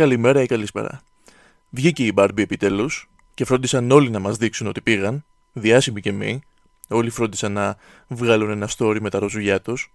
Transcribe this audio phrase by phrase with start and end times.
[0.00, 1.02] καλημέρα ή καλησπέρα.
[1.70, 6.38] Βγήκε η Barbie επιτέλους και φρόντισαν όλοι να μας δείξουν ότι πήγαν, διάσημοι και εμείς.
[6.88, 7.76] Όλοι φρόντισαν να
[8.08, 9.92] βγάλουν ένα story με τα ροζουλιά τους.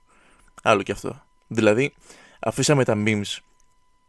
[0.63, 1.21] Άλλο κι αυτό.
[1.47, 1.93] Δηλαδή,
[2.39, 3.37] αφήσαμε τα memes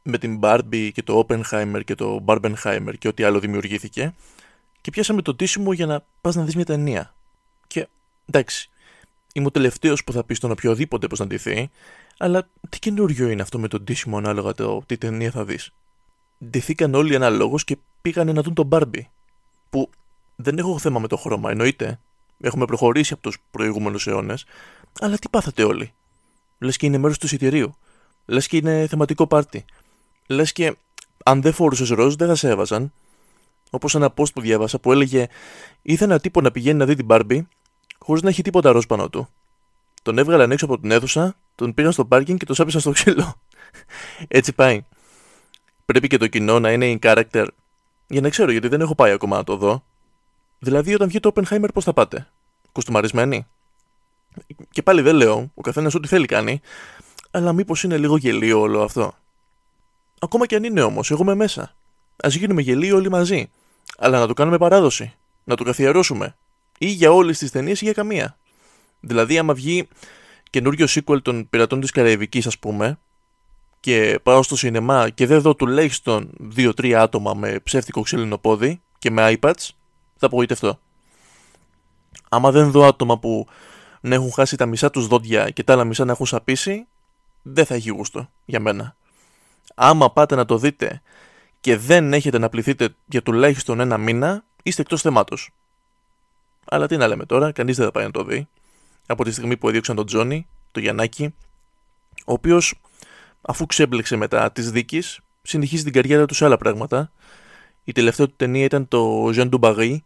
[0.03, 4.15] με την Barbie και το Oppenheimer και το Barbenheimer και ό,τι άλλο δημιουργήθηκε
[4.81, 7.15] και πιάσαμε το τίσιμο για να πας να δεις μια ταινία.
[7.67, 7.89] Και
[8.27, 8.71] εντάξει,
[9.33, 11.71] είμαι ο τελευταίος που θα πει στον οποιοδήποτε πώ να ντυθεί,
[12.19, 15.73] αλλά τι καινούριο είναι αυτό με τον τίσιμο ανάλογα το τι ταινία θα δεις.
[16.45, 19.03] Ντυθήκαν όλοι αναλόγως και πήγανε να δουν τον Barbie.
[19.71, 19.91] Που
[20.37, 22.01] δεν έχω θέμα με το χρώμα, εννοείται.
[22.41, 24.45] Έχουμε προχωρήσει από τους προηγούμενους αιώνες,
[25.01, 25.93] αλλά τι πάθατε όλοι;
[26.59, 27.75] Λες και είναι μέρος του εισιτηρίου.
[28.27, 29.65] Λες και είναι θεματικό πάρτι.
[30.27, 30.77] Λες και
[31.25, 32.93] αν δεν φορούσες ροζ δεν θα σε έβαζαν.
[33.71, 35.27] Όπως ένα post που διάβασα που έλεγε
[35.83, 37.41] Ήθελα ένα τύπο να πηγαίνει να δει την Barbie
[37.99, 39.29] χωρίς να έχει τίποτα ροζ πάνω του.
[40.03, 43.35] Τον έβγαλαν έξω από την αίθουσα, τον πήραν στο πάρκινγκ και τον σάπησαν στο ξύλο.
[44.29, 44.85] Έτσι πάει.
[45.87, 47.47] Πρέπει και το κοινό να είναι in character
[48.07, 49.85] για να ξέρω γιατί δεν έχω πάει ακόμα να το δω.
[50.59, 52.29] Δηλαδή, όταν βγει το Oppenheimer, πώς θα πάτε;
[52.73, 53.47] Κουστούμαρισμένοι;
[54.71, 56.61] Και πάλι δεν λέω, ο καθένας ό,τι θέλει κάνει,
[57.31, 59.15] αλλά μήπως είναι λίγο γελίο όλο αυτό;
[60.19, 61.63] Ακόμα και αν είναι όμως, εγώ είμαι μέσα.
[62.25, 63.51] Α γίνουμε γελοί όλοι μαζί.
[63.99, 65.15] Αλλά να το κάνουμε παράδοση.
[65.45, 66.37] Να το καθιερώσουμε.
[66.79, 68.39] Ή για όλες τις ταινίες ή για καμία.
[69.01, 69.89] Δηλαδή, άμα βγει
[70.51, 72.99] καινούριο sequel των πειρατών της Καραϊβικής, ας πούμε,
[73.81, 79.11] και πάω στο σινεμά και δεν δω τουλάχιστον 2-3 άτομα με ψεύτικο ξύλινο πόδι και
[79.11, 79.69] με iPads,
[80.17, 80.79] θα απογοητευτώ.
[82.29, 83.47] Άμα δεν δω άτομα που
[84.01, 86.87] να έχουν χάσει τα μισά τους δόντια και τα άλλα μισά να έχουν σαπίσει,
[87.43, 88.97] δεν θα έχει γούστο για μένα.
[89.75, 91.03] Άμα πάτε να το δείτε
[91.61, 95.51] και δεν έχετε να πληθείτε για τουλάχιστον ένα μήνα, είστε εκτός θεμάτος.
[96.65, 98.49] Αλλά τι να λέμε τώρα, κανείς δεν θα πάει να το δει.
[99.07, 101.35] Από τη στιγμή που έδιωξαν τον Τζόνι, το Γιαννάκη,
[102.27, 102.81] ο οποίος
[103.47, 107.13] αφού ξέμπλεξε μετά της δίκης, συνεχίζει την καριέρα του σε άλλα πράγματα.
[107.85, 109.97] Η τελευταία του ταινία ήταν το Jean du Barry.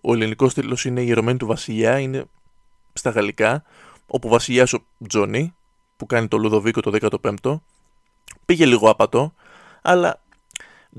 [0.00, 2.24] Ο ελληνικός τίτλος είναι Η Ερωμένη του Βασιλιά, είναι
[2.92, 3.64] στα γαλλικά,
[4.06, 5.54] όπου βασιλιάς ο Τζόνι,
[5.96, 7.60] που κάνει το Λουδοβίκο το 15ο,
[8.44, 9.32] πήγε λίγο άπατο,
[9.82, 10.20] αλλά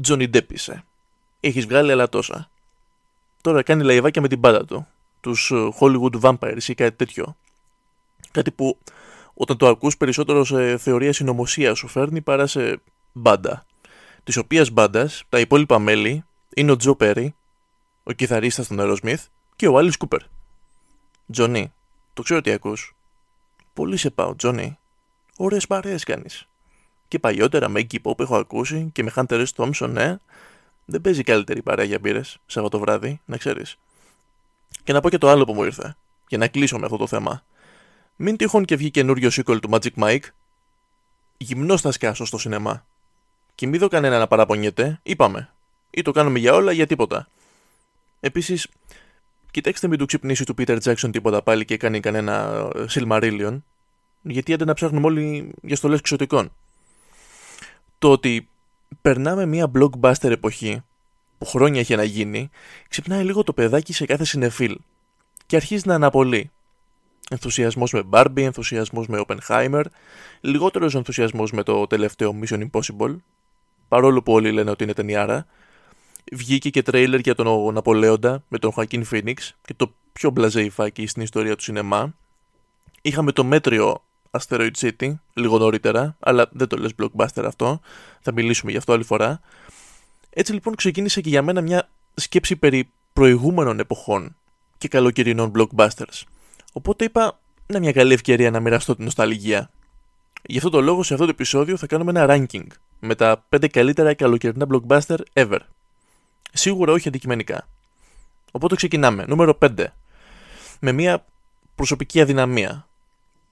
[0.01, 0.83] Τζόνι Ντεπ είσαι.
[1.39, 2.49] Έχεις βγάλει άλλα τόσα.
[3.41, 4.87] Τώρα κάνει λαϊβάκια με την μπάντα του.
[5.19, 7.37] Τους ε, Hollywood Vampires ή κάτι τέτοιο.
[8.31, 8.77] Κάτι που
[9.41, 13.65] όταν το ακούς περισσότερο σε θεωρία συνωμοσίας σου φέρνει παρά σε μπάντα.
[14.23, 17.35] Της οποίας μπάντας τα υπόλοιπα μέλη είναι ο Τζο Πέρι,
[18.03, 20.21] ο κιθαρίστας των Aerosmith και ο Alice Κούπερ.
[21.31, 21.73] Τζονί,
[22.13, 22.95] το ξέρω τι ακούς.
[23.73, 24.77] Πολύ σε πάω, Τζονί.
[25.37, 26.47] Ωραίες παρέες κάνεις.
[27.07, 29.47] Και παλιότερα με Iggy Pop έχω ακούσει και με Hunter S.
[29.55, 30.17] Thompson, ναι.
[30.85, 33.77] Δεν παίζει καλύτερη παρέα για μπύρες, Σαββατοβράδυ, να ξέρεις.
[34.83, 35.95] Και να πω και το άλλο που μου ήρθε,
[36.27, 37.43] για να κλείσω με αυτό το θέμα.
[38.21, 40.23] Μην τυχόν και βγει καινούριο sequel του Magic Mike.
[41.37, 42.85] Γυμνός θα σκάσω στο σινεμά.
[43.55, 45.49] Και μην δω κανένα να παραπονιέται, είπαμε.
[45.89, 47.27] Ή το κάνουμε για όλα ή για τίποτα.
[48.19, 48.67] Επίσης,
[49.51, 53.61] κοιτάξτε μην του ξυπνήσει του Peter Jackson τίποτα πάλι και κάνει κανένα ε, Silmarillion.
[54.21, 56.51] Γιατί άντε να ψάχνουμε όλοι για στολές εξωτικών.
[57.99, 58.49] Το ότι
[59.01, 60.83] περνάμε μια blockbuster εποχή
[61.37, 62.49] που χρόνια έχει να γίνει,
[62.87, 64.77] ξυπνάει λίγο το παιδάκι σε κάθε συνεφίλ
[65.45, 66.51] και αρχίζει να αναπολύει.
[67.29, 69.83] Ενθουσιασμός με Barbie, ενθουσιασμός με Oppenheimer,
[70.41, 73.15] λιγότερος ενθουσιασμός με το τελευταίο Mission Impossible,
[73.87, 75.45] παρόλο που όλοι λένε ότι είναι ταινιάρα.
[76.31, 79.33] Βγήκε και τρέιλερ για τον Ναπολέοντα με τον Joaquin Phoenix
[79.65, 82.13] και το πιο μπλαζέ υφάκι στην ιστορία του σινεμά.
[83.01, 84.01] Είχαμε το μέτριο
[84.31, 87.79] Asteroid City λίγο νωρίτερα, αλλά δεν το λες blockbuster αυτό.
[88.21, 89.39] Θα μιλήσουμε γι' αυτό άλλη φορά.
[90.29, 94.35] Έτσι λοιπόν ξεκίνησε και για μένα μια σκέψη περί προηγούμενων εποχών
[94.77, 96.21] και καλοκαιρινών blockbusters.
[96.73, 99.69] Οπότε είπα, είναι μια καλή ευκαιρία να μοιραστώ την νοσταλγία.
[100.41, 102.67] Γι' αυτό το λόγο σε αυτό το επεισόδιο θα κάνουμε ένα ranking
[102.99, 105.59] με τα 5 καλύτερα καλοκαιρινά blockbuster ever.
[106.53, 107.67] Σίγουρα όχι αντικειμενικά.
[108.51, 109.25] Οπότε ξεκινάμε.
[109.27, 109.85] Νούμερο 5.
[110.79, 111.25] Με μια
[111.75, 112.87] προσωπική αδυναμία.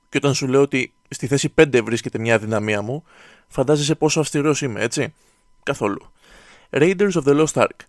[0.10, 3.04] Και όταν σου λέω ότι στη θέση 5 βρίσκεται μια αδυναμία μου,
[3.48, 5.14] φαντάζεσαι πόσο αυστηρός είμαι, έτσι;
[5.64, 6.12] Καθόλου.
[6.70, 7.80] Raiders of the Lost Ark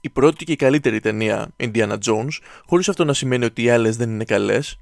[0.00, 3.96] η πρώτη και η καλύτερη ταινία Indiana Jones, χωρίς αυτό να σημαίνει ότι οι άλλες
[3.96, 4.78] δεν είναι καλές.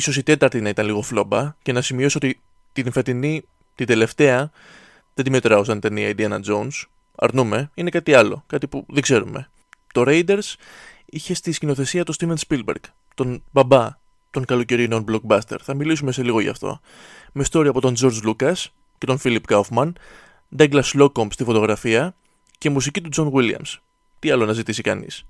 [0.00, 2.40] σω η τέταρτη να ήταν λίγο φλόμπα και να σημειώσω ότι
[2.72, 3.44] την φετινή,
[3.74, 4.50] την τελευταία,
[5.14, 6.82] δεν τη μετράω σαν ταινία Indiana Jones.
[7.16, 9.50] Αρνούμε, είναι κάτι άλλο, κάτι που δεν ξέρουμε.
[9.92, 10.54] Το Raiders
[11.04, 12.82] είχε στη σκηνοθεσία του Steven Spielberg,
[13.14, 13.88] τον μπαμπά
[14.30, 15.56] των καλοκαιρινών blockbuster.
[15.62, 16.80] Θα μιλήσουμε σε λίγο γι' αυτό.
[17.32, 18.64] Με story από τον George Lucas
[18.98, 19.92] και τον Philip Kaufman,
[20.56, 22.14] Douglas Slocum στη φωτογραφία
[22.58, 23.78] και μουσική του John Williams.
[24.24, 25.24] Τι άλλο να ζητήσει κανείς.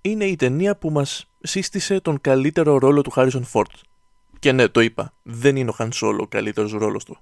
[0.00, 3.70] Είναι η ταινία που μας σύστησε τον καλύτερο ρόλο του Χάρισον Φόρτ.
[4.38, 7.18] Και ναι, το είπα, δεν είναι ο Χαν Σόλο ο καλύτερος ρόλος του.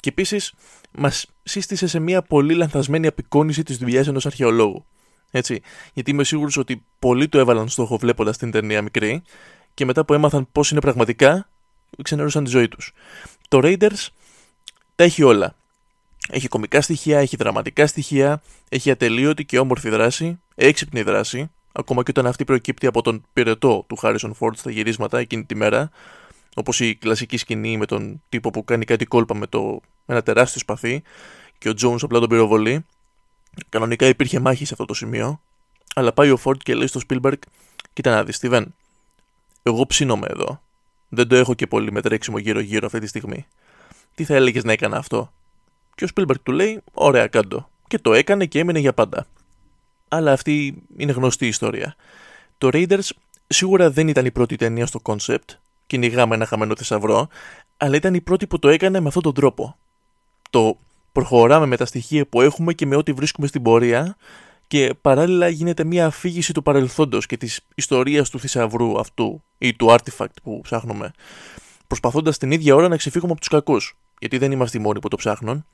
[0.00, 0.54] Και επίσης
[0.90, 4.84] μας σύστησε σε μια πολύ λανθασμένη απεικόνηση της δουλειάς ενός αρχαιολόγου.
[5.30, 5.60] Έτσι,
[5.92, 9.22] γιατί είμαι σίγουρος ότι πολλοί το έβαλαν στόχο βλέποντας την ταινία μικρή
[9.74, 11.48] και μετά που έμαθαν πώς είναι πραγματικά,
[12.02, 12.92] ξενέρωσαν τη ζωή τους.
[13.48, 14.08] Το Raiders
[14.94, 15.54] τα έχει όλα.
[16.28, 22.10] Έχει κομικά στοιχεία, έχει δραματικά στοιχεία, έχει ατελείωτη και όμορφη δράση, έξυπνη δράση, ακόμα και
[22.10, 25.90] όταν αυτή προκύπτει από τον πυρετό του Harrison Ford στα γυρίσματα εκείνη τη μέρα,
[26.54, 29.62] όπως η κλασική σκηνή με τον τύπο που κάνει κάτι κόλπα με, το,
[30.04, 31.02] με ένα τεράστιο σπαθί
[31.58, 32.86] και ο Jones απλά τον πυροβολεί.
[33.68, 35.40] Κανονικά υπήρχε μάχη σε αυτό το σημείο,
[35.94, 37.38] αλλά πάει ο Ford και λέει στο Spielberg:
[37.92, 38.64] Κοίτα να δεις, Steven,
[39.62, 40.60] εγώ ψήνομαι εδώ.
[41.08, 43.46] Δεν το έχω και πολύ με τρέξιμο γύρω-γύρω αυτή τη στιγμή.
[44.14, 45.32] Τι θα έλεγες να έκανα αυτό;
[45.94, 47.68] Και ο Spielberg του λέει: Ωραία, κάτω.
[47.86, 49.26] Και το έκανε και έμεινε για πάντα.
[50.08, 51.96] Αλλά αυτή είναι γνωστή ιστορία.
[52.58, 53.08] Το Raiders
[53.46, 55.56] σίγουρα δεν ήταν η πρώτη ταινία στο concept,
[55.86, 57.28] κυνηγάμε ένα χαμένο θησαυρό,
[57.76, 59.76] αλλά ήταν η πρώτη που το έκανε με αυτόν τον τρόπο.
[60.50, 60.78] Το
[61.12, 64.16] προχωράμε με τα στοιχεία που έχουμε και με ό,τι βρίσκουμε στην πορεία
[64.66, 69.90] και παράλληλα γίνεται μια αφήγηση του παρελθόντος και της ιστορίας του θησαυρού αυτού ή του
[69.90, 71.10] artifact που ψάχνουμε,
[71.86, 75.08] προσπαθώντας την ίδια ώρα να ξεφύγουμε από τους κακούς, γιατί δεν είμαστε οι μόνοι που
[75.08, 75.66] το ψάχνουν.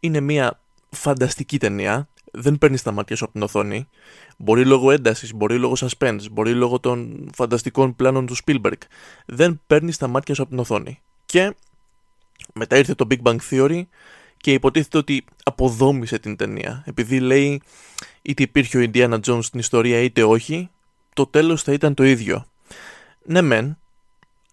[0.00, 0.60] Είναι μια
[0.90, 3.88] φανταστική ταινία, δεν παίρνεις τα μάτια σου από την οθόνη.
[4.36, 8.78] Μπορεί λόγω έντασης, μπορεί λόγω suspense, μπορεί λόγω των φανταστικών πλάνων του Spielberg.
[9.26, 11.00] Δεν παίρνεις τα μάτια σου από την οθόνη.
[11.26, 11.54] Και
[12.54, 13.82] μετά ήρθε το Big Bang Theory
[14.36, 16.82] και υποτίθεται ότι αποδόμησε την ταινία.
[16.86, 17.62] Επειδή λέει
[18.22, 20.70] είτε υπήρχε ο Indiana Jones στην ιστορία είτε όχι,
[21.14, 22.46] το τέλος θα ήταν το ίδιο.
[23.24, 23.78] Ναι μεν,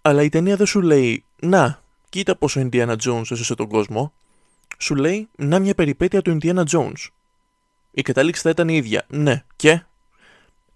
[0.01, 4.13] αλλά η ταινία δεν σου λέει «Να, κοίτα πως ο Indiana Jones έσωσε τον κόσμο»,
[4.77, 7.07] σου λέει «Να μια περιπέτεια του Indiana Jones».
[7.91, 9.05] Η κατάληξη θα ήταν η ίδια.
[9.07, 9.83] Ναι, και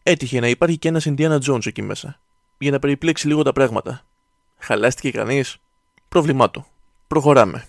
[0.03, 2.19] έτυχε να υπάρχει και ένας Indiana Jones εκεί μέσα.
[2.57, 4.05] Για να περιπλέξει λίγο τα πράγματα.
[4.57, 5.57] Χαλάστηκε κανείς;
[6.09, 6.65] Πρόβλημά του.
[7.07, 7.67] Προχωράμε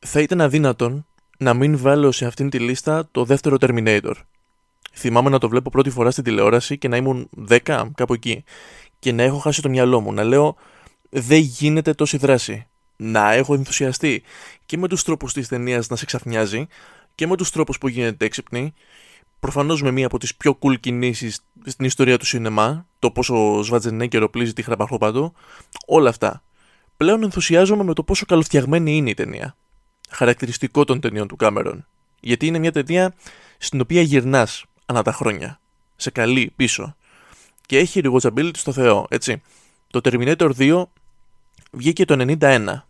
[0.00, 1.06] θα ήταν αδύνατον
[1.38, 4.12] να μην βάλω σε αυτήν τη λίστα το δεύτερο Terminator.
[4.92, 7.58] Θυμάμαι να το βλέπω πρώτη φορά στην τηλεόραση και να ήμουν 10,
[7.94, 8.44] κάπου εκεί.
[8.98, 10.12] Και να έχω χάσει το μυαλό μου.
[10.12, 10.56] Να λέω
[11.10, 12.66] δεν γίνεται τόση δράση.
[13.02, 14.22] Να έχω ενθουσιαστεί
[14.66, 16.66] και με τους τρόπους της ταινίας να σε ξαφνιάζει
[17.14, 18.74] και με τους τρόπους που γίνεται έξυπνη.
[19.40, 23.62] Προφανώς με μία από τις πιο cool κινήσεις στην ιστορία του σινεμά, το πόσο ο
[23.62, 25.34] Σβατζενέγκερ οπλίζει τη χραπαχώπα του,
[25.86, 26.42] όλα αυτά.
[26.96, 29.56] Πλέον ενθουσιάζομαι με το πόσο καλοφτιαγμένη είναι η ταινία
[30.10, 31.86] χαρακτηριστικό των ταινιών του Κάμερον.
[32.20, 33.14] Γιατί είναι μια ταινία
[33.58, 35.60] στην οποία γυρνάς ανά τα χρόνια.
[35.96, 36.96] Σε καλή πίσω.
[37.66, 39.42] Και έχει rewatchability στο Θεό, έτσι.
[39.90, 40.82] Το Terminator 2
[41.70, 42.82] βγήκε το 91.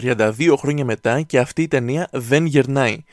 [0.00, 3.04] 32 χρόνια μετά και αυτή η ταινία δεν γερνάει.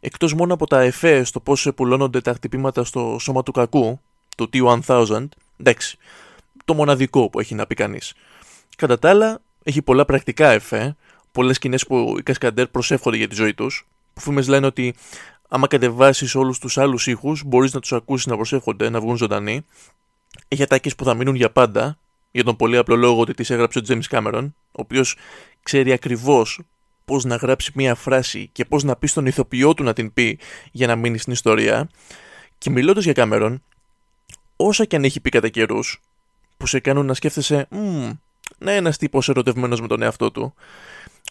[0.00, 4.00] Εκτός μόνο από τα εφέ στο πώς πουλώνονται τα χτυπήματα στο σώμα του κακού,
[4.36, 5.98] του T-1000, εντάξει,
[6.64, 8.14] το μοναδικό που έχει να πει κανείς.
[8.76, 10.96] Κατά τα άλλα, έχει πολλά πρακτικά εφέ,
[11.32, 13.86] πολλές σκηνές που οι Κασκαντέρ προσεύχονται για τη ζωή τους.
[14.14, 14.94] Που φήμες λένε ότι
[15.48, 19.66] άμα κατεβάσεις όλους τους άλλους ήχους, μπορείς να τους ακούσεις να προσεύχονται, να βγουν ζωντανοί.
[20.48, 21.98] Έχει ατάκες που θα μείνουν για πάντα,
[22.30, 25.16] για τον πολύ απλό λόγο ότι τις έγραψε ο James Cameron, ο οποίος
[25.62, 26.60] ξέρει ακριβώς
[27.04, 30.38] πώς να γράψει μία φράση και πώς να πει στον ηθοποιό του να την πει
[30.72, 31.88] για να μείνει στην ιστορία.
[32.58, 33.56] Και μιλώντας για Cameron,
[34.56, 36.00] όσα και αν έχει πει κατά καιρούς,
[36.56, 37.68] που σε κάνουν να σκέφτεσαι,
[38.58, 40.54] να ένας τύπος ερωτευμένος με τον εαυτό του,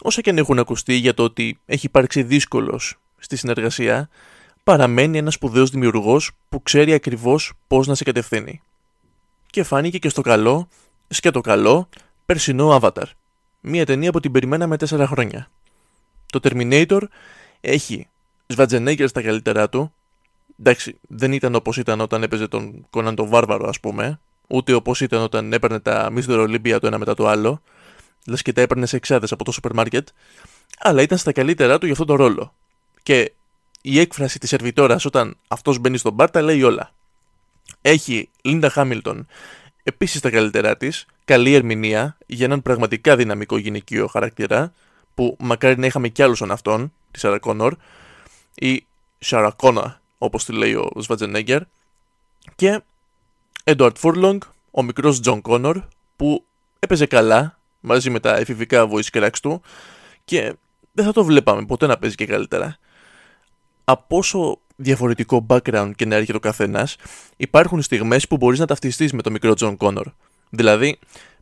[0.02, 4.08] όσα και αν έχουν ακουστεί για το ότι έχει υπάρξει δύσκολος στη συνεργασία,
[4.64, 8.60] παραμένει ένας σπουδαίος δημιουργός που ξέρει ακριβώς πώς να σε κατευθύνει.
[9.50, 10.68] Και φάνηκε και στο καλό,
[11.32, 11.88] το καλό,
[12.26, 13.06] περσινό Avatar.
[13.64, 15.50] Μία ταινία που την περιμέναμε 4 χρόνια.
[16.32, 17.02] Το Terminator
[17.60, 18.08] έχει
[18.46, 19.92] Σβατζενέγκερ στα καλύτερά του.
[20.60, 25.00] Εντάξει, δεν ήταν όπως ήταν όταν έπαιζε τον Κόναν τον Βάρβαρο, ας πούμε, ούτε όπως
[25.00, 26.48] ήταν όταν έπαιρνε τα Mr.
[26.48, 27.62] Olympia το ένα μετά το άλλο
[28.26, 30.08] λες και τα έπαιρνε σε εξάδες από το σούπερ μάρκετ,
[30.78, 32.54] αλλά ήταν στα καλύτερά του για αυτόν τον ρόλο.
[33.02, 33.32] Και
[33.80, 36.92] η έκφραση της σερβιτόρας όταν αυτός μπαίνει στον μπαρ τα λέει όλα.
[37.80, 39.26] Έχει Λίντα Χάμιλτον
[39.82, 44.72] επίσης τα καλύτερά της, καλή ερμηνεία για έναν πραγματικά δυναμικό γυναικείο χαρακτήρα,
[45.14, 47.76] που μακάρι να είχαμε κι άλλους σαν αυτόν, τη Σάρα Κόνορ,
[48.54, 48.86] ή
[49.18, 51.62] Σαρακόνα, όπως τη λέει ο Σβαρτσενέγκερ,
[52.56, 52.82] και
[53.64, 55.82] Έντουαρντ Φούρλονγκ, ο μικρός Τζον Κόνορ,
[56.16, 56.44] που
[56.78, 59.62] έπαιζε καλά, μαζί με τα εφηβικά voice cracks του
[60.24, 60.54] και
[60.92, 62.76] δεν θα το βλέπαμε ποτέ να παίζει και καλύτερα.
[63.84, 66.96] Από όσο διαφορετικό background και να έρχεται ο καθένας,
[67.36, 70.06] υπάρχουν στιγμές που μπορείς να ταυτιστείς με τον μικρό Τζον Κόνορ.
[70.54, 70.98] Δηλαδή,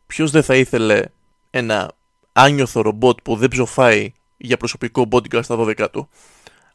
[0.07, 1.03] ποιος δεν θα ήθελε
[1.49, 1.91] ένα
[2.33, 6.09] άνιωθο ρομπότ που δεν ψοφάει για προσωπικό bodyguard στα 12 του;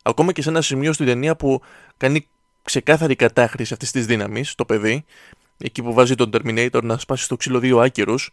[0.02, 1.60] Ακόμα και σε ένα σημείο στην ταινία που
[1.96, 2.26] κάνει
[2.62, 5.04] ξεκάθαρη κατάχρηση αυτής της δύναμης, το παιδί,
[5.58, 8.30] εκεί που βάζει τον Terminator να σπάσει στο ξύλο δύο άκυρους,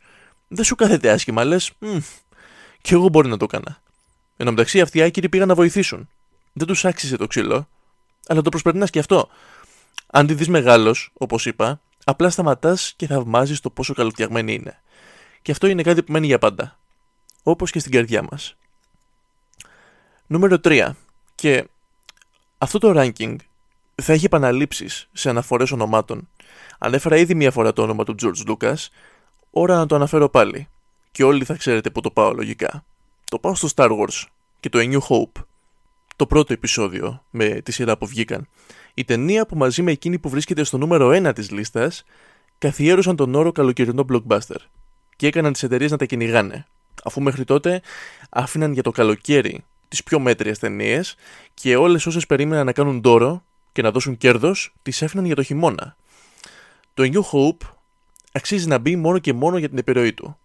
[0.47, 1.71] δεν σου κάθεται άσχημα, λες.
[2.81, 3.81] Και εγώ μπορεί να το έκανα.
[4.37, 6.09] Εν τω μεταξύ, αυτοί οι άκυροι πήγαν να βοηθήσουν.
[6.53, 7.67] Δεν τους άξιζε το ξύλο,
[8.27, 9.29] αλλά το προσπερνάς και αυτό.
[10.07, 14.81] Αν τη δεις μεγάλος, όπως είπα, απλά σταματάς και θαυμάζεις το πόσο καλοφτιαγμένη είναι.
[15.41, 16.79] Και αυτό είναι κάτι που μένει για πάντα.
[17.43, 18.55] Όπως και στην καρδιά μας.
[20.27, 20.89] Νούμερο 3.
[21.35, 21.67] Και
[22.57, 23.35] αυτό το ranking
[23.95, 26.29] θα έχει επαναλήψεις σε αναφορές ονομάτων.
[26.79, 28.75] Ανέφερα ήδη μία φορά το όνομα του George Lucas,
[29.51, 30.67] ώρα να το αναφέρω πάλι.
[31.11, 32.85] Και όλοι θα ξέρετε που το πάω λογικά.
[33.25, 34.23] Το πάω στο Star Wars
[34.59, 35.43] και το A New Hope.
[36.23, 38.47] Το πρώτο επεισόδιο με τη σειρά που βγήκαν.
[38.93, 42.03] Η ταινία που μαζί με εκείνη που βρίσκεται στο νούμερο 1 της λίστας
[42.57, 44.55] καθιέρωσαν τον όρο καλοκαιρινό blockbuster
[45.15, 46.65] και έκαναν τις εταιρείες να τα κυνηγάνε,
[47.03, 47.81] αφού μέχρι τότε
[48.29, 51.15] άφηναν για το καλοκαίρι τις πιο μέτριες ταινίες
[51.53, 55.43] και όλες όσες περίμεναν να κάνουν δώρο και να δώσουν κέρδος τις έφυναν για το
[55.43, 55.95] χειμώνα.
[56.93, 57.67] Το New Hope
[58.31, 60.37] αξίζει να μπει μόνο και μόνο για την επιρροή του.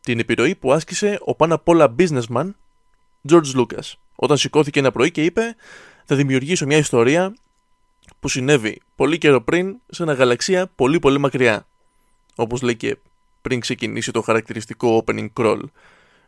[0.00, 2.50] Την επιρροή που άσκησε ο πάνω απ' όλα businessman
[3.28, 3.92] George Lucas
[4.22, 5.56] όταν σηκώθηκε ένα πρωί και είπε
[6.04, 7.36] θα δημιουργήσω μια ιστορία
[8.20, 11.66] που συνέβη πολύ καιρό πριν σε ένα γαλαξία πολύ πολύ μακριά.
[12.34, 12.96] Όπως λέει και
[13.42, 15.60] πριν ξεκινήσει το χαρακτηριστικό opening crawl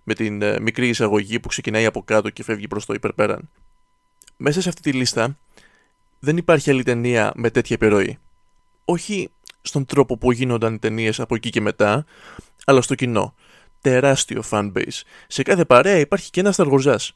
[0.03, 3.51] με την ε, μικρή εισαγωγή που ξεκινάει από κάτω και φεύγει προς το υπερπέραν.
[4.37, 5.39] Μέσα σε αυτή τη λίστα
[6.19, 8.19] δεν υπάρχει άλλη ταινία με τέτοια επιρροή.
[8.85, 9.31] Όχι
[9.63, 12.05] στον τρόπο που γίνονταν οι ταινίες από εκεί και μετά,
[12.65, 13.35] αλλά στο κοινό.
[13.81, 15.01] Τεράστιο fanbase.
[15.27, 17.13] Σε κάθε παρέα υπάρχει και ένα σταργοζάς.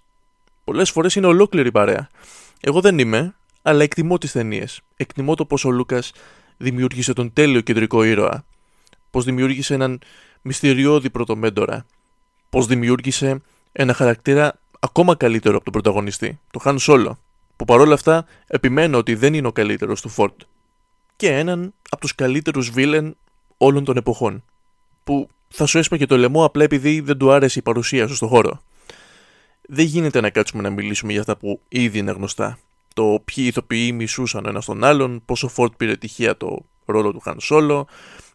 [0.66, 2.08] Πολλές φορές είναι ολόκληρη παρέα.
[2.60, 4.80] Εγώ δεν είμαι, αλλά εκτιμώ τις ταινίες.
[4.96, 6.12] Εκτιμώ το πώς ο Λούκας
[6.56, 8.44] δημιούργησε τον τέλειο κεντρικό ήρωα.
[9.10, 10.00] Πώς δημιούργησε έναν
[10.42, 11.86] μυστηριώδη πρωτομέντορα.
[12.50, 13.42] Πώς δημιούργησε
[13.72, 17.18] ένα χαρακτήρα ακόμα καλύτερο από τον πρωταγωνιστή, το Χαν Σόλο,
[17.56, 20.40] που παρόλα αυτά επιμένω ότι δεν είναι ο καλύτερος του Φόρτ.
[21.16, 23.16] Και έναν από τους καλύτερους villain
[23.56, 24.44] όλων των εποχών,
[25.04, 28.26] που θα σου έσπαγε το λαιμό απλά επειδή δεν του άρεσε η παρουσία σου στο
[28.26, 28.60] χώρο.
[29.68, 32.58] Δεν γίνεται να κάτσουμε να μιλήσουμε για αυτά που ήδη είναι γνωστά
[32.96, 37.20] το ποιοι ηθοποιοί μισούσαν ένας τον άλλον, πώς ο Φορντ πήρε τυχαία το ρόλο του
[37.20, 37.86] Χαν Σόλο,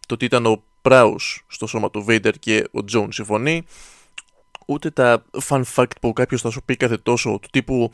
[0.07, 3.63] το ότι ήταν ο Πράους στο σώμα του Βέιντερ και ο Τζόουνς η φωνή,
[4.65, 7.91] ούτε τα fun fact που κάποιος θα σου πει κάθε τόσο του τύπου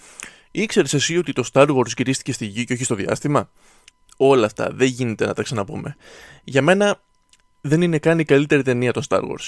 [0.51, 3.49] ήξερες εσύ ότι το Star Wars γυρίστηκε στη γη και όχι στο διάστημα;
[4.17, 5.95] Όλα αυτά δεν γίνεται να τα ξαναπούμε.
[6.43, 7.01] Για μένα
[7.61, 9.47] δεν είναι καν η καλύτερη ταινία το Star Wars.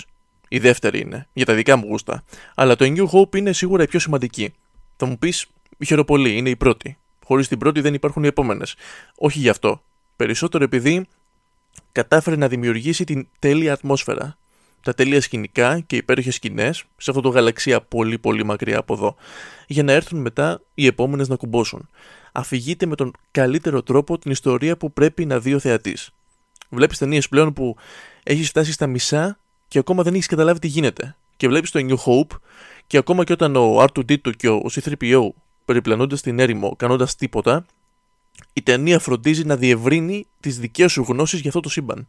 [0.49, 2.23] Η δεύτερη είναι, για τα δικά μου γούστα.
[2.55, 4.53] Αλλά το New Hope είναι σίγουρα η πιο σημαντική.
[4.95, 5.45] Θα μου πεις,
[5.85, 6.97] χαιροπολί, είναι η πρώτη.
[7.25, 8.75] Χωρίς την πρώτη δεν υπάρχουν οι επόμενες.
[9.15, 9.81] Όχι γι' αυτό.
[10.15, 11.07] Περισσότερο επειδή
[11.91, 14.37] κατάφερε να δημιουργήσει την τέλεια ατμόσφαιρα.
[14.81, 19.15] Τα τέλεια σκηνικά και υπέροχες σκηνές σε αυτό το γαλαξία πολύ πολύ μακριά από εδώ.
[19.67, 21.89] Για να έρθουν μετά οι επόμενες να κουμπώσουν.
[22.31, 26.09] Αφηγείται με τον καλύτερο τρόπο την ιστορία που πρέπει να δει ο θεατής.
[26.69, 27.75] Βλέπεις ταινίες πλέον που
[28.23, 31.15] έχεις φτάσει στα μισά και ακόμα δεν έχεις καταλάβει τι γίνεται.
[31.37, 32.37] Και βλέπεις το New Hope
[32.87, 35.29] και ακόμα και όταν ο R2D2 και ο C3PO
[35.65, 37.65] περιπλανώντας την έρημο, κάνοντας τίποτα,
[38.53, 42.07] η ταινία φροντίζει να διευρύνει τις δικές σου γνώσεις για αυτό το σύμπαν.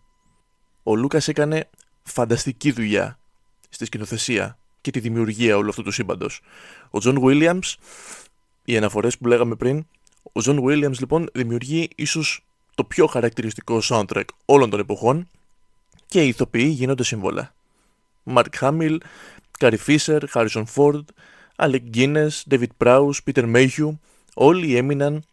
[0.83, 1.69] Ο Λούκας έκανε
[2.02, 3.19] φανταστική δουλειά
[3.69, 6.40] στη σκηνοθεσία και τη δημιουργία όλου αυτού του σύμπαντος.
[6.90, 7.75] Ο Τζον Williams,
[8.64, 9.87] οι αναφορές που λέγαμε πριν,
[10.33, 15.29] ο Τζον Williams λοιπόν δημιουργεί ίσως το πιο χαρακτηριστικό soundtrack όλων των εποχών
[16.11, 17.55] και οι ηθοποιοί γίνονται σύμβολα.
[18.25, 18.99] Mark Hamill,
[19.59, 21.05] Carrie Fisher, Harrison Ford,
[21.57, 23.99] Alec Guinness, David Prowse, Peter Mayhew,
[24.35, 25.25] όλοι έμειναν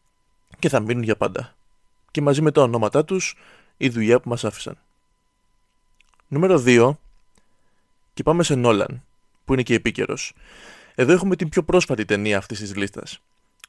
[0.59, 1.55] και θα μείνουν για πάντα.
[2.11, 3.35] Και μαζί με τα ονόματά τους,
[3.77, 4.77] η δουλειά που μας άφησαν.
[6.27, 6.97] Νούμερο 2.
[8.13, 9.03] Και πάμε σε Νόλαν,
[9.45, 10.33] που είναι και επίκαιρος.
[10.95, 13.19] Εδώ έχουμε την πιο πρόσφατη ταινία αυτής της λίστας.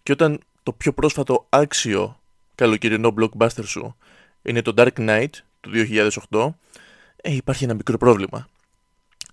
[0.03, 2.21] Και όταν το πιο πρόσφατο άξιο
[2.55, 3.97] καλοκαιρινό blockbuster σου
[4.43, 5.71] είναι το Dark Knight του
[6.31, 6.49] 2008,
[7.23, 8.49] ε, υπάρχει ένα μικρό πρόβλημα.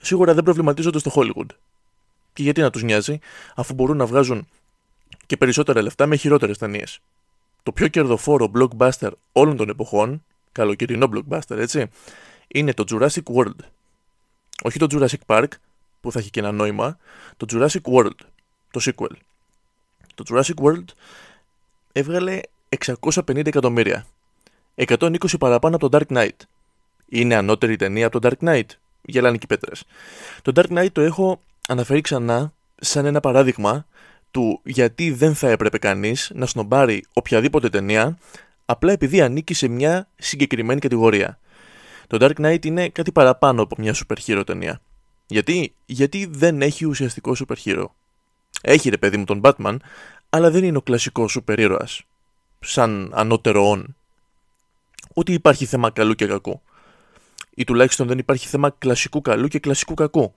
[0.01, 1.45] Σίγουρα δεν προβληματίζονται στο Hollywood.
[2.33, 3.19] Και γιατί να τους νοιάζει,
[3.55, 4.47] αφού μπορούν να βγάζουν
[5.25, 6.99] και περισσότερα λεφτά με χειρότερες ταινίες.
[7.63, 11.89] Το πιο κερδοφόρο blockbuster όλων των εποχών, καλοκαιρινό blockbuster έτσι,
[12.47, 13.59] είναι το Jurassic World.
[14.63, 15.47] Όχι το Jurassic Park,
[16.01, 16.97] που θα έχει και ένα νόημα,
[17.37, 18.19] το Jurassic World,
[18.71, 19.15] το sequel.
[20.15, 20.85] Το Jurassic World
[21.91, 22.39] έβγαλε
[22.85, 24.05] 650 εκατομμύρια.
[24.75, 26.37] 120 παραπάνω από το Dark Knight.
[27.09, 28.65] Είναι ανώτερη ταινία από το Dark Knight.
[29.01, 29.83] Γελάνε και πέτρες.
[30.41, 33.85] Το Dark Knight το έχω αναφέρει ξανά σαν ένα παράδειγμα
[34.31, 38.17] του γιατί δεν θα έπρεπε κανείς να σνομπάρει οποιαδήποτε ταινία
[38.65, 41.39] απλά επειδή ανήκει σε μια συγκεκριμένη κατηγορία.
[42.07, 44.81] Το Dark Knight είναι κάτι παραπάνω από μια super hero ταινία.
[45.27, 47.85] Γιατί, γιατί δεν έχει ουσιαστικό super hero.
[48.61, 49.77] Έχει ρε παιδί μου τον Batman,
[50.29, 52.01] αλλά δεν είναι ο κλασικός super ήρωας.
[52.59, 53.95] Σαν ανώτερο όν.
[55.13, 56.61] Ότι υπάρχει θέμα καλού και κακού.
[57.55, 60.33] Ή τουλάχιστον δεν υπάρχει θέμα κλασικού καλού και κλασικού κακού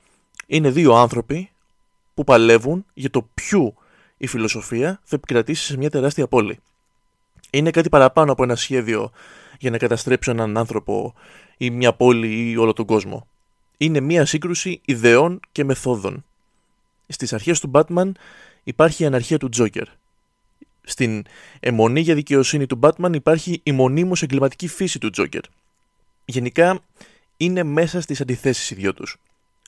[0.51, 1.51] είναι δύο άνθρωποι
[2.15, 3.75] που παλεύουν για το ποιο
[4.17, 6.59] η φιλοσοφία θα επικρατήσει σε μια τεράστια πόλη.
[7.51, 9.11] Είναι κάτι παραπάνω από ένα σχέδιο
[9.59, 11.15] για να καταστρέψω έναν άνθρωπο
[11.57, 13.27] ή μια πόλη ή όλο τον κόσμο.
[13.77, 16.25] Είναι μια σύγκρουση ιδεών και μεθόδων.
[17.09, 18.11] Στις αρχές του Batman
[18.65, 19.87] υπάρχει η αναρχία του Τζόκερ.
[20.83, 21.25] Στην
[21.61, 25.43] αιμονή για δικαιοσύνη του Batman υπάρχει η μονίμως εγκληματική φύση του Τζόκερ.
[26.31, 26.81] Γενικά
[27.37, 29.17] είναι μέσα στις αντιθέσεις οι δυο τους.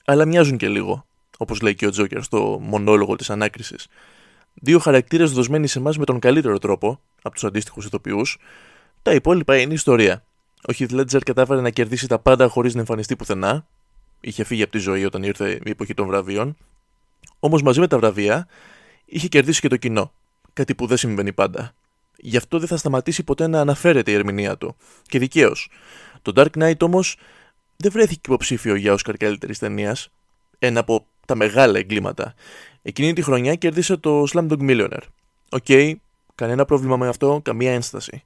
[0.05, 1.05] Αλλά μοιάζουν και λίγο,
[1.37, 3.87] όπως λέει και ο Τζόκερ στο μονόλογο της ανάκρισης.
[4.53, 8.37] Δύο χαρακτήρες δοσμένοι σε εμάς με τον καλύτερο τρόπο, από τους αντίστοιχους ηθοποιούς,
[9.01, 10.23] τα υπόλοιπα είναι ιστορία.
[10.69, 13.67] Ο Heath Ledger κατάφερε να κερδίσει τα πάντα χωρίς να εμφανιστεί πουθενά.
[14.21, 16.57] Είχε φύγει από τη ζωή όταν ήρθε η εποχή των βραβείων.
[17.39, 18.47] Όμως μαζί με τα βραβεία
[19.05, 20.11] είχε κερδίσει και το κοινό.
[20.53, 21.73] Κάτι που δεν συμβαίνει πάντα.
[22.17, 24.75] Γι' αυτό δεν θα σταματήσει ποτέ να αναφέρεται η ερμηνεία του.
[25.07, 25.69] Και δικαίως.
[26.21, 27.17] Το Dark Knight όμως
[27.77, 30.09] δεν βρέθηκε υποψήφιο για Oscar καλύτερης ταινίας.
[30.59, 32.33] Ένα από τα μεγάλα εγκλήματα.
[32.81, 35.05] Εκείνη τη χρονιά κέρδισε το Slumdog Millionaire.
[35.49, 35.93] OK, okay,
[36.35, 38.23] κανένα πρόβλημα με αυτό, καμία ένσταση.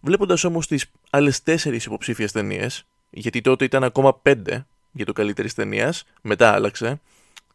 [0.00, 5.54] Βλέποντας όμως τις άλλες τέσσερις υποψήφιες ταινίες, γιατί τότε ήταν ακόμα πέντε για το καλύτερης
[5.54, 7.00] ταινίας, μετά άλλαξε.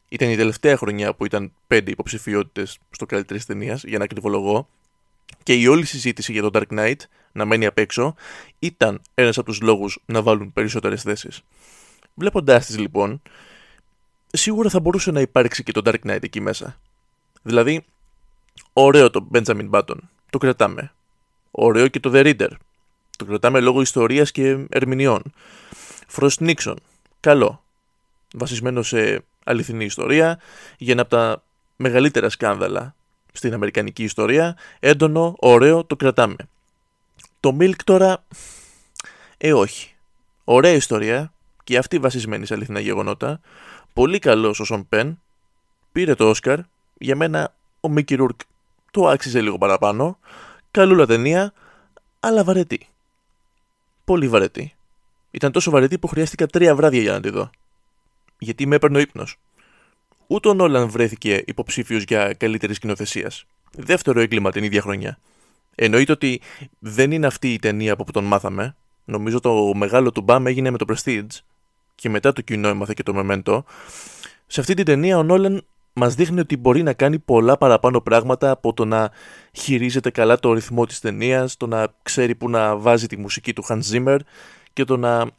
[0.09, 4.67] Ήταν η τελευταία χρονιά που ήταν πέντε υποψηφιότητες στο καλύτερης ταινίας, για να ακριβολογώ.
[5.43, 6.99] Και η όλη συζήτηση για το Dark Knight
[7.35, 8.15] να μένει απ' έξω
[8.59, 11.41] ήταν ένας από τους λόγους να βάλουν περισσότερες θέσεις.
[12.13, 13.21] Βλέποντάς τις λοιπόν,
[14.27, 16.79] σίγουρα θα μπορούσε να υπάρξει και το Dark Knight εκεί μέσα.
[17.41, 17.85] Δηλαδή,
[18.73, 19.97] ωραίο το Benjamin Button,
[20.29, 20.91] το κρατάμε.
[21.51, 22.49] Ωραίο και το The Reader.
[23.17, 25.21] Το κρατάμε λόγω ιστορίας και ερμηνεών.
[26.11, 26.75] Frost Nixon.
[27.19, 27.63] Καλό.
[28.33, 30.39] Βασισμένο σε αληθινή ιστορία
[30.77, 31.43] για ένα από τα
[31.75, 32.95] μεγαλύτερα σκάνδαλα
[33.31, 34.57] στην Αμερικανική ιστορία.
[34.79, 36.35] Έντονο, ωραίο, το κρατάμε.
[37.45, 38.23] Το Milk τώρα...
[39.37, 39.95] Ε, όχι.
[40.43, 41.33] Ωραία ιστορία
[41.63, 43.39] και αυτή βασισμένη σε αληθινά γεγονότα.
[43.93, 45.21] Πολύ καλός ο Σον Πεν.
[45.91, 46.59] Πήρε το Όσκαρ.
[46.97, 48.39] Για μένα ο Μίκη Ρούρκ
[48.91, 50.19] το άξιζε λίγο παραπάνω.
[50.71, 51.53] Καλούλα ταινία,
[52.19, 52.87] αλλά βαρετή.
[54.05, 54.75] Πολύ βαρετή.
[55.31, 57.49] Ήταν τόσο βαρετή που χρειάστηκα τρία βράδια για να τη δω.
[58.37, 59.37] Γιατί με έπαιρνε ο ύπνος.
[60.27, 63.45] Ούτε ο Νόλαν βρέθηκε υποψήφιος για καλύτερη σκηνοθεσίας.
[63.71, 65.19] Δεύτερο έγκλημα την ίδια χρονιά.
[65.75, 66.41] Εννοείται ότι
[66.79, 68.75] δεν είναι αυτή η ταινία από που τον μάθαμε.
[69.05, 71.27] Νομίζω το μεγάλο του μπαμ έγινε με το Prestige
[71.95, 73.63] και μετά το κοινό έμαθε και το Memento.
[74.47, 78.51] Σε αυτή την ταινία ο Νόλαν μας δείχνει ότι μπορεί να κάνει πολλά παραπάνω πράγματα
[78.51, 79.11] από το να
[79.51, 83.65] χειρίζεται καλά το ρυθμό της ταινίας, το να ξέρει που να βάζει τη μουσική του
[83.67, 84.17] Hans Zimmer
[84.73, 85.29] και το να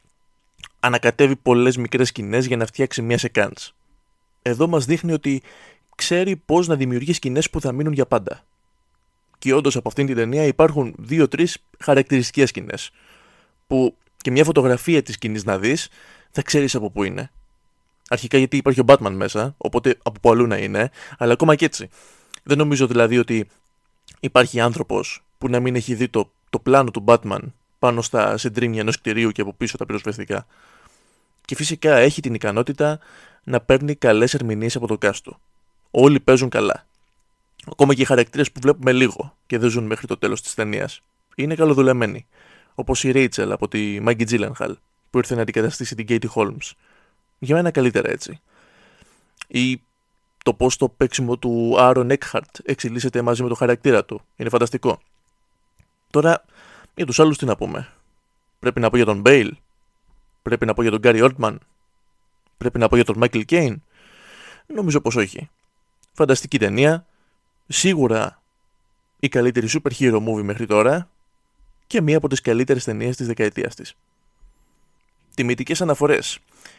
[0.81, 3.75] ανακατεύει πολλές μικρές σκηνές για να φτιάξει μια σεκάνς.
[4.43, 5.43] Εδώ μας δείχνει ότι
[5.95, 8.45] ξέρει πώς να δημιουργεί σκηνές που θα μείνουν για πάντα.
[9.39, 12.91] Και όντως από αυτήν την ταινία υπάρχουν δύο-τρεις χαρακτηριστικές σκηνές.
[13.67, 15.89] που και μια φωτογραφία της σκηνής να δεις
[16.31, 17.31] θα ξέρεις από πού είναι.
[18.09, 21.65] Αρχικά γιατί υπάρχει ο Batman μέσα, οπότε από που αλλού να είναι, αλλά ακόμα και
[21.65, 21.89] έτσι.
[22.43, 23.49] Δεν νομίζω δηλαδή ότι
[24.21, 27.41] υπάρχει άνθρωπος που να μην έχει δει το, το πλάνο του Batman
[27.79, 30.47] πάνω στα συντρίμια ενός κτηρίου και από πίσω τα πυροσβεστικά.
[31.45, 32.99] Και φυσικά έχει την ικανότητα
[33.45, 35.41] να παίρνει καλές ερμηνείες από το κάστο.
[35.91, 36.87] Όλοι παίζουν καλά.
[37.71, 41.01] Ακόμα και οι χαρακτήρες που βλέπουμε λίγο και δεν ζουν μέχρι το τέλος της ταινίας.
[41.35, 42.27] Είναι καλοδουλεμένοι.
[42.75, 44.75] Όπως η Rachel από τη Maggie Gyllenhaal
[45.11, 46.71] που ήρθε να αντικαταστήσει την Katie Holmes
[47.39, 48.41] για μένα καλύτερα έτσι.
[49.47, 49.83] Ή
[50.45, 54.21] το πώς το παίξιμο του Άρον Έκχαρτ εξελίσσεται μαζί με το χαρακτήρα του.
[54.37, 55.01] Είναι φανταστικό.
[56.11, 56.45] Τώρα,
[56.95, 57.89] για τους άλλους τι να πούμε.
[58.59, 59.57] Πρέπει να πω για τον Μπέιλ.
[60.43, 61.61] Πρέπει να πω για τον Γκάρι Όλντμαν.
[62.59, 63.83] Πρέπει να πω για τον Μάικλ Κέιν.
[64.67, 65.51] Νομίζω πως όχι.
[66.13, 67.07] Φανταστική ταινία.
[67.69, 68.43] Σίγουρα
[69.19, 71.09] η καλύτερη super hero movie μέχρι τώρα
[71.87, 73.95] και μία από τις καλύτερες ταινίες της δεκαετίας της.
[75.35, 76.39] Τιμητικές αναφορές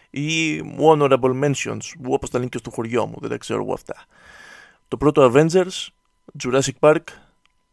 [0.10, 3.73] ή honorable mentions, που όπως τα λένε και στο χωριό μου, δεν τα ξέρω εγώ
[3.73, 4.06] αυτά.
[4.88, 5.88] Το πρώτο Avengers,
[6.43, 7.04] Jurassic Park,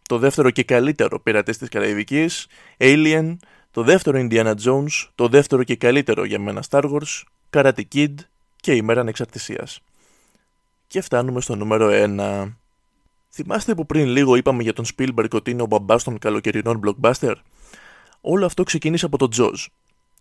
[0.02, 2.46] το δεύτερο και καλύτερο Πειρατές της Καραϊβικής,
[2.78, 3.36] Alien,
[3.70, 8.14] το δεύτερο Indiana Jones, το δεύτερο και καλύτερο για μένα Star Wars, Karate Kid
[8.56, 9.80] και η μέρα ανεξαρτησίας.
[10.86, 12.56] Και φτάνουμε στο νούμερο 1.
[13.36, 17.34] Θυμάστε που πριν λίγο είπαμε για τον Spielberg ότι είναι ο μπαμπάς των καλοκαιρινών blockbuster?
[18.20, 19.66] Όλο αυτό ξεκίνησε από τον Jaws,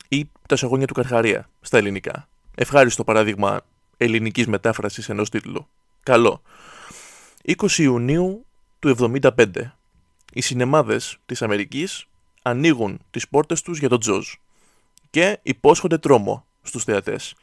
[0.08, 2.28] ή τα σαγόνια του Καρχαρία στα ελληνικά.
[2.56, 3.62] Ευχάριστο παράδειγμα
[3.98, 5.68] ελληνικής μετάφρασης ενός τίτλου.
[6.04, 6.42] Καλό.
[7.46, 8.46] 20 Ιουνίου
[8.80, 9.32] του 1975.
[10.34, 12.06] Οι σινεμάδες της Αμερικής
[12.42, 14.34] ανοίγουν τις πόρτες τους για τον Τζοζ
[15.10, 17.36] και υπόσχονται τρόμο στους θεατές.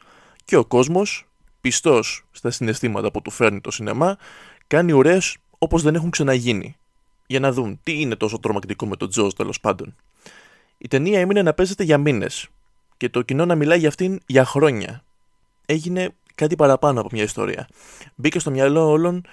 [0.45, 1.27] Και ο κόσμος,
[1.61, 4.17] πιστός στα συναισθήματα που του φέρνει το σινεμά,
[4.67, 6.75] κάνει ουρές όπως δεν έχουν ξαναγίνει.
[7.27, 9.95] Για να δουν τι είναι τόσο τρομακτικό με τον Τζοζ τέλος πάντων.
[10.77, 12.47] Η ταινία έμεινε να παίζεται για μήνες
[12.97, 15.03] και το κοινό να μιλάει για αυτήν για χρόνια.
[15.65, 17.67] Έγινε κάτι παραπάνω από μια ιστορία.
[18.15, 19.25] Μπήκε στο μυαλό όλων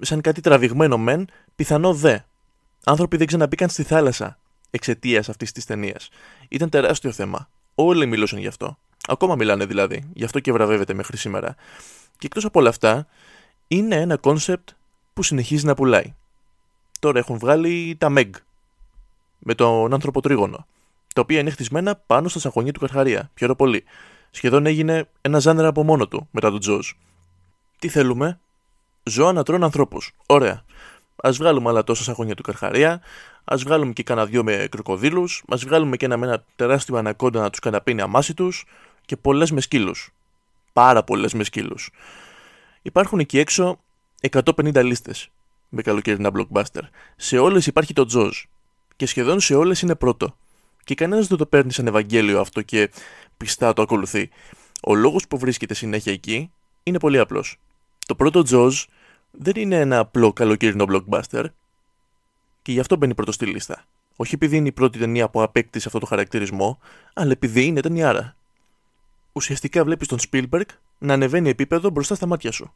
[0.00, 2.18] σαν κάτι τραβηγμένο μεν, πιθανό δε.
[2.84, 4.38] Άνθρωποι δεν ξαναμπήκαν στη θάλασσα
[4.70, 6.08] εξαιτίας αυτής της ταινίας.
[6.48, 7.48] Ήταν τεράστιο θέμα.
[7.74, 8.78] Όλοι μιλούσαν γι' αυτό.
[9.08, 10.10] Ακόμα μιλάνε δηλαδή.
[10.14, 11.54] Γι' αυτό και βραβεύεται μέχρι σήμερα.
[12.18, 13.06] Και εκτός από όλα αυτά,
[13.68, 14.68] είναι ένα concept
[15.14, 16.14] που συνεχίζει να πουλάει.
[17.00, 18.30] Τώρα έχουν βγάλει τα Meg
[19.38, 20.66] με τον άνθρωπο τρίγωνο,
[21.14, 23.30] τα οποία είναι χτισμένα πάνω στα σαγωνία του Καρχαρία.
[23.34, 23.84] Πιο πολύ.
[24.30, 26.90] Σχεδόν έγινε ένα ζάνερα από μόνο του μετά τον Τζοζ.
[27.78, 28.40] Τι θέλουμε,
[29.02, 30.12] ζώα να τρώνε ανθρώπους.
[30.26, 30.64] Ωραία.
[31.16, 33.00] Α βγάλουμε άλλα τόσα σαγόνια του Καρχαρία,
[33.44, 37.40] ας βγάλουμε και κανένα δυο με κροκοδίλους, ας βγάλουμε και ένα με ένα τεράστιο ανακόντα
[37.40, 38.64] να τους καναπίνει αμάσι τους
[39.04, 40.10] και πολλές με σκύλους.
[40.72, 41.90] Πάρα πολλές με σκύλους.
[42.82, 43.78] Υπάρχουν εκεί έξω
[44.32, 45.30] 150 λίστες
[45.68, 46.82] με καλοκαιρινά blockbuster.
[47.16, 48.42] Σε όλες υπάρχει το Τζοζ.
[48.96, 50.36] Και σχεδόν σε όλες είναι πρώτο.
[50.84, 52.90] Και κανένας δεν το παίρνει σαν Ευαγγέλιο αυτό και
[53.36, 54.30] πιστά το ακολουθεί.
[54.82, 56.50] Ο λόγος που βρίσκεται συνέχεια εκεί
[56.82, 57.56] είναι πολύ απλός.
[58.06, 58.84] Το πρώτο Jaws
[59.30, 61.44] δεν είναι ένα απλό καλοκαιρινό blockbuster
[62.62, 63.84] και γι' αυτό μπαίνει πρώτο στη λίστα.
[64.16, 66.78] Όχι επειδή είναι η πρώτη ταινία που απέκτησε αυτό το χαρακτηρισμό,
[67.14, 68.36] αλλά επειδή είναι ταινιάρα.
[69.32, 70.66] Ουσιαστικά βλέπεις τον Spielberg
[70.98, 72.74] να ανεβαίνει επίπεδο μπροστά στα μάτια σου.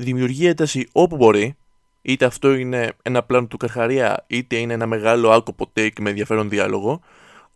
[0.00, 1.56] Δημιουργεί ένταση όπου μπορεί,
[2.02, 6.48] είτε αυτό είναι ένα πλάνο του Καρχαρία, είτε είναι ένα μεγάλο άκοπο take με ενδιαφέρον
[6.48, 7.00] διάλογο,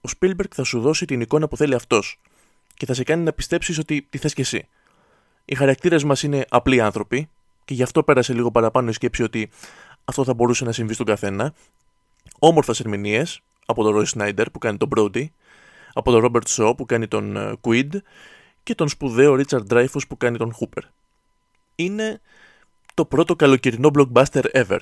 [0.01, 2.21] ο Spielberg θα σου δώσει την εικόνα που θέλει αυτός
[2.75, 4.69] και θα σε κάνει να πιστέψεις ότι τη θες κι εσύ.
[5.45, 7.29] Οι χαρακτήρες μας είναι απλοί άνθρωποι
[7.65, 9.51] και γι' αυτό πέρασε λίγο παραπάνω η σκέψη ότι
[10.05, 11.55] αυτό θα μπορούσε να συμβεί στον καθένα.
[12.39, 15.25] Όμορφες ερμηνείες από τον Roy Snyder που κάνει τον Brody,
[15.93, 17.89] από τον Robert Shaw που κάνει τον ε, Quid
[18.63, 20.83] και τον σπουδαίο Richard Dreyfuss που κάνει τον Hooper.
[21.85, 22.21] Είναι
[22.95, 24.79] το πρώτο καλοκαιρινό blockbuster ever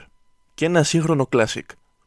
[0.54, 1.64] και ένα σύγχρονο classic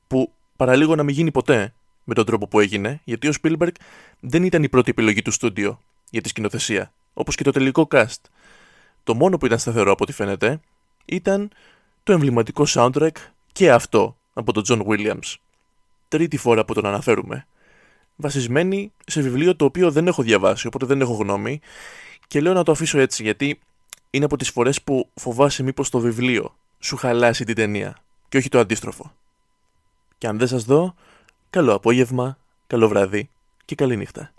[0.08, 3.72] που παραλίγο να μην γίνει ποτέ με τον τρόπο που έγινε γιατί ο Spielberg
[4.20, 5.80] δεν ήταν η πρώτη επιλογή του στούντιο
[6.10, 8.22] για τη σκηνοθεσία όπως και το τελικό cast
[9.04, 10.60] το μόνο που ήταν σταθερό από ό,τι φαίνεται
[11.06, 11.52] ήταν
[12.04, 13.16] το εμβληματικό soundtrack
[13.52, 15.36] και αυτό από τον John Williams.
[16.08, 17.48] Τρίτη φορά που τον αναφέρουμε.
[18.16, 21.60] Βασισμένη σε βιβλίο το οποίο δεν έχω διαβάσει, οπότε δεν έχω γνώμη
[22.28, 23.60] και λέω να το αφήσω έτσι γιατί
[24.16, 27.98] είναι από τις φορές που φοβάσαι μήπως το βιβλίο σου χαλάσει την ταινία
[28.30, 29.14] και όχι το αντίστροφο.
[30.18, 30.96] Και αν δεν σας δω,
[31.50, 33.30] καλό απόγευμα, καλό βράδυ
[33.66, 34.32] και καλή νύχτα.